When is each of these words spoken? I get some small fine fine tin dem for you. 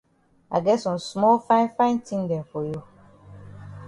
I 0.51 0.59
get 0.61 0.79
some 0.79 0.97
small 0.97 1.37
fine 1.47 1.69
fine 1.77 2.01
tin 2.01 2.27
dem 2.27 2.43
for 2.43 2.65
you. 2.65 2.81